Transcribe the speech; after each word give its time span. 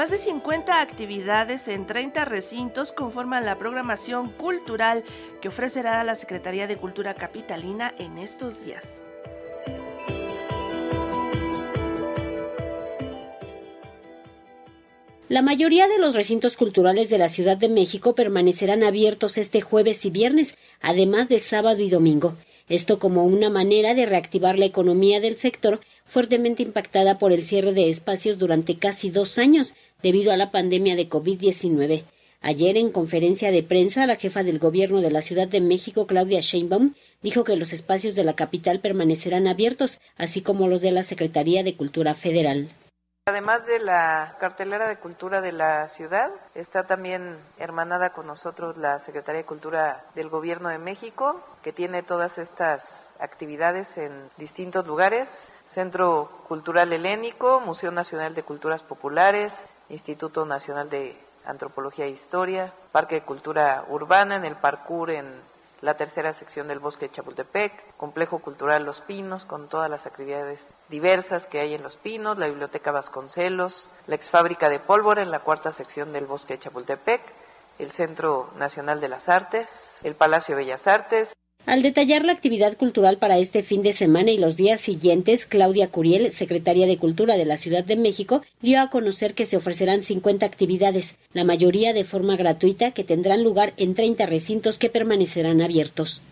Más 0.00 0.10
de 0.10 0.16
50 0.16 0.80
actividades 0.80 1.68
en 1.68 1.86
30 1.86 2.24
recintos 2.24 2.90
conforman 2.90 3.44
la 3.44 3.58
programación 3.58 4.30
cultural 4.30 5.04
que 5.42 5.48
ofrecerá 5.48 6.02
la 6.04 6.14
Secretaría 6.14 6.66
de 6.66 6.78
Cultura 6.78 7.12
Capitalina 7.12 7.94
en 7.98 8.16
estos 8.16 8.64
días. 8.64 9.02
La 15.28 15.42
mayoría 15.42 15.86
de 15.86 15.98
los 15.98 16.14
recintos 16.14 16.56
culturales 16.56 17.10
de 17.10 17.18
la 17.18 17.28
Ciudad 17.28 17.58
de 17.58 17.68
México 17.68 18.14
permanecerán 18.14 18.82
abiertos 18.82 19.36
este 19.36 19.60
jueves 19.60 20.06
y 20.06 20.10
viernes, 20.10 20.56
además 20.80 21.28
de 21.28 21.38
sábado 21.38 21.82
y 21.82 21.90
domingo. 21.90 22.38
Esto 22.70 22.98
como 22.98 23.26
una 23.26 23.50
manera 23.50 23.92
de 23.92 24.06
reactivar 24.06 24.58
la 24.58 24.64
economía 24.64 25.20
del 25.20 25.36
sector 25.36 25.80
fuertemente 26.10 26.64
impactada 26.64 27.18
por 27.18 27.32
el 27.32 27.44
cierre 27.44 27.72
de 27.72 27.88
espacios 27.88 28.36
durante 28.38 28.76
casi 28.76 29.10
dos 29.10 29.38
años 29.38 29.74
debido 30.02 30.32
a 30.32 30.36
la 30.36 30.50
pandemia 30.50 30.96
de 30.96 31.08
COVID-19. 31.08 32.02
Ayer, 32.40 32.76
en 32.76 32.90
conferencia 32.90 33.52
de 33.52 33.62
prensa, 33.62 34.06
la 34.06 34.16
jefa 34.16 34.42
del 34.42 34.58
gobierno 34.58 35.02
de 35.02 35.12
la 35.12 35.22
Ciudad 35.22 35.46
de 35.46 35.60
México, 35.60 36.08
Claudia 36.08 36.40
Sheinbaum, 36.40 36.94
dijo 37.22 37.44
que 37.44 37.54
los 37.54 37.72
espacios 37.72 38.16
de 38.16 38.24
la 38.24 38.34
capital 38.34 38.80
permanecerán 38.80 39.46
abiertos, 39.46 40.00
así 40.16 40.40
como 40.40 40.66
los 40.66 40.80
de 40.80 40.90
la 40.90 41.04
Secretaría 41.04 41.62
de 41.62 41.76
Cultura 41.76 42.14
Federal. 42.14 42.68
Además 43.30 43.64
de 43.64 43.78
la 43.78 44.34
cartelera 44.40 44.88
de 44.88 44.96
cultura 44.96 45.40
de 45.40 45.52
la 45.52 45.86
ciudad, 45.86 46.32
está 46.56 46.88
también 46.88 47.38
hermanada 47.58 48.10
con 48.10 48.26
nosotros 48.26 48.76
la 48.76 48.98
Secretaría 48.98 49.42
de 49.42 49.46
Cultura 49.46 50.04
del 50.16 50.28
Gobierno 50.28 50.68
de 50.68 50.80
México, 50.80 51.40
que 51.62 51.72
tiene 51.72 52.02
todas 52.02 52.38
estas 52.38 53.14
actividades 53.20 53.96
en 53.98 54.28
distintos 54.36 54.84
lugares. 54.84 55.52
Centro 55.64 56.42
Cultural 56.48 56.92
Helénico, 56.92 57.60
Museo 57.60 57.92
Nacional 57.92 58.34
de 58.34 58.42
Culturas 58.42 58.82
Populares, 58.82 59.54
Instituto 59.90 60.44
Nacional 60.44 60.90
de 60.90 61.16
Antropología 61.44 62.06
e 62.06 62.10
Historia, 62.10 62.72
Parque 62.90 63.14
de 63.14 63.22
Cultura 63.22 63.84
Urbana, 63.90 64.34
en 64.34 64.44
el 64.44 64.56
Parkour 64.56 65.12
en 65.12 65.40
la 65.82 65.96
tercera 65.96 66.32
sección 66.32 66.68
del 66.68 66.78
Bosque 66.78 67.06
de 67.06 67.12
Chapultepec, 67.12 67.96
Complejo 67.96 68.40
Cultural 68.40 68.84
Los 68.84 69.00
Pinos, 69.00 69.44
con 69.44 69.68
todas 69.68 69.88
las 69.88 70.06
actividades 70.06 70.74
diversas 70.88 71.46
que 71.46 71.60
hay 71.60 71.74
en 71.74 71.82
Los 71.82 71.96
Pinos, 71.96 72.38
la 72.38 72.48
Biblioteca 72.48 72.92
Vasconcelos, 72.92 73.88
la 74.06 74.16
ex 74.16 74.30
fábrica 74.30 74.68
de 74.68 74.80
pólvora 74.80 75.22
en 75.22 75.30
la 75.30 75.40
cuarta 75.40 75.72
sección 75.72 76.12
del 76.12 76.26
Bosque 76.26 76.54
de 76.54 76.60
Chapultepec, 76.60 77.22
el 77.78 77.90
Centro 77.90 78.50
Nacional 78.56 79.00
de 79.00 79.08
las 79.08 79.28
Artes, 79.28 79.98
el 80.02 80.14
Palacio 80.14 80.54
de 80.54 80.62
Bellas 80.62 80.86
Artes, 80.86 81.32
al 81.66 81.82
detallar 81.82 82.24
la 82.24 82.32
actividad 82.32 82.76
cultural 82.76 83.18
para 83.18 83.38
este 83.38 83.62
fin 83.62 83.82
de 83.82 83.92
semana 83.92 84.30
y 84.30 84.38
los 84.38 84.56
días 84.56 84.80
siguientes, 84.80 85.46
Claudia 85.46 85.90
Curiel, 85.90 86.32
secretaria 86.32 86.86
de 86.86 86.98
Cultura 86.98 87.36
de 87.36 87.44
la 87.44 87.56
Ciudad 87.56 87.84
de 87.84 87.96
México, 87.96 88.42
dio 88.60 88.80
a 88.80 88.90
conocer 88.90 89.34
que 89.34 89.46
se 89.46 89.56
ofrecerán 89.56 90.02
50 90.02 90.44
actividades, 90.46 91.14
la 91.32 91.44
mayoría 91.44 91.92
de 91.92 92.04
forma 92.04 92.36
gratuita, 92.36 92.90
que 92.92 93.04
tendrán 93.04 93.44
lugar 93.44 93.72
en 93.76 93.94
30 93.94 94.26
recintos 94.26 94.78
que 94.78 94.90
permanecerán 94.90 95.60
abiertos. 95.60 96.22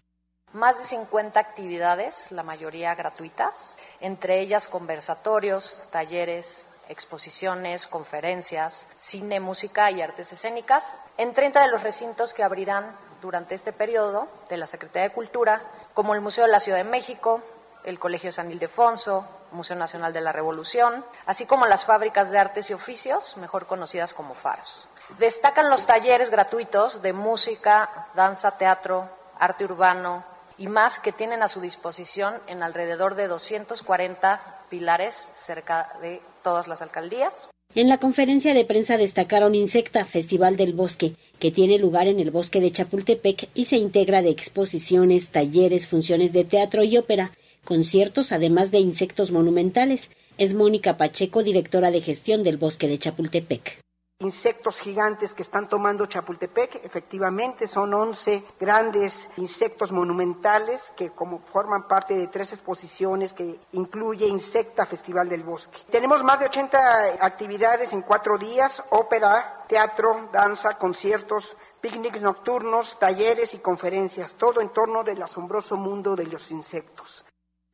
Más 0.53 0.79
de 0.79 0.85
50 0.85 1.39
actividades, 1.39 2.33
la 2.33 2.43
mayoría 2.43 2.95
gratuitas, 2.95 3.77
entre 4.01 4.41
ellas 4.41 4.67
conversatorios, 4.67 5.83
talleres, 5.91 6.65
exposiciones, 6.89 7.87
conferencias, 7.87 8.87
cine, 8.97 9.41
música 9.41 9.91
y 9.91 10.01
artes 10.01 10.33
escénicas, 10.33 11.03
en 11.19 11.33
30 11.35 11.63
de 11.63 11.71
los 11.71 11.83
recintos 11.83 12.33
que 12.33 12.43
abrirán 12.43 12.97
durante 13.21 13.55
este 13.55 13.73
periodo 13.73 14.29
de 14.49 14.57
la 14.57 14.67
Secretaría 14.67 15.09
de 15.09 15.15
Cultura, 15.15 15.63
como 15.95 16.15
el 16.15 16.21
Museo 16.21 16.45
de 16.45 16.53
la 16.53 16.61
Ciudad 16.61 16.79
de 16.79 16.85
México, 16.85 17.43
el 17.85 17.99
Colegio 17.99 18.33
San 18.33 18.51
Ildefonso, 18.51 19.25
Museo 19.53 19.77
Nacional 19.77 20.13
de 20.13 20.21
la 20.21 20.33
Revolución, 20.33 21.05
así 21.27 21.47
como 21.47 21.67
las 21.67 21.85
fábricas 21.85 22.31
de 22.31 22.39
artes 22.39 22.71
y 22.71 22.75
oficios, 22.75 23.37
mejor 23.37 23.67
conocidas 23.67 24.15
como 24.15 24.35
faros. 24.35 24.87
Destacan 25.19 25.71
los 25.71 25.87
talleres 25.87 26.31
gratuitos 26.31 27.01
de 27.01 27.13
música, 27.13 28.09
danza, 28.15 28.53
teatro, 28.53 29.09
arte 29.39 29.65
urbano 29.65 30.25
y 30.59 30.67
más 30.69 30.99
que 30.99 31.13
tienen 31.13 31.43
a 31.43 31.49
su 31.49 31.61
disposición 31.61 32.41
en 32.47 32.63
alrededor 32.63 33.15
de 33.15 33.29
240 33.29 34.41
pilares 34.69 35.29
cerca 35.33 35.97
de 36.03 36.21
todas 36.43 36.69
las 36.69 36.83
alcaldías. 36.83 37.49
En 37.75 37.89
la 37.89 37.99
conferencia 37.99 38.55
de 38.55 38.65
prensa 38.65 38.97
destacaron 38.97 39.55
Insecta 39.55 40.07
Festival 40.07 40.57
del 40.57 40.73
Bosque, 40.73 41.13
que 41.39 41.51
tiene 41.51 41.79
lugar 41.79 42.07
en 42.07 42.19
el 42.19 42.31
bosque 42.31 42.63
de 42.63 42.73
Chapultepec 42.73 43.51
y 43.55 43.67
se 43.67 43.77
integra 43.77 44.23
de 44.23 44.31
exposiciones, 44.31 45.29
talleres, 45.29 45.87
funciones 45.87 46.33
de 46.33 46.45
teatro 46.45 46.83
y 46.83 46.97
ópera, 46.97 47.33
conciertos, 47.65 48.33
además 48.33 48.71
de 48.71 48.79
insectos 48.79 49.33
monumentales. 49.33 50.09
Es 50.39 50.55
Mónica 50.55 50.97
Pacheco, 50.97 51.43
directora 51.43 51.91
de 51.91 52.01
gestión 52.01 52.43
del 52.43 52.57
bosque 52.57 52.89
de 52.89 52.99
Chapultepec 52.99 53.79
insectos 54.21 54.81
gigantes 54.81 55.33
que 55.33 55.43
están 55.43 55.69
tomando 55.69 56.07
Chapultepec. 56.07 56.85
Efectivamente, 56.85 57.69
son 57.69 57.95
11 57.95 58.43
grandes 58.59 59.31
insectos 59.37 59.93
monumentales 59.93 60.93
que 60.97 61.11
como 61.11 61.39
forman 61.39 61.87
parte 61.87 62.17
de 62.17 62.27
tres 62.27 62.53
exposiciones 62.53 63.33
que 63.33 63.61
incluye 63.73 64.27
Insecta 64.27 64.87
Festival 64.87 65.29
del 65.29 65.45
Bosque. 65.45 65.79
Tenemos 65.91 66.25
más 66.25 66.41
de 66.41 66.47
80 66.47 67.25
actividades 67.25 67.93
en 67.93 68.03
cuatro 68.03 68.39
días, 68.39 68.83
ópera, 68.91 69.65
teatro, 69.69 70.29
danza, 70.33 70.79
conciertos, 70.79 71.57
picnics 71.81 72.21
nocturnos, 72.21 72.99
talleres 72.99 73.55
y 73.55 73.59
conferencias, 73.59 74.35
todo 74.35 74.61
en 74.61 74.71
torno 74.71 75.05
del 75.05 75.23
asombroso 75.23 75.77
mundo 75.77 76.17
de 76.17 76.27
los 76.27 76.51
insectos. 76.51 77.25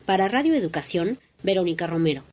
Para 0.05 0.29
Radio 0.29 0.55
Educación, 0.55 1.19
Verónica 1.43 1.87
Romero. 1.87 2.25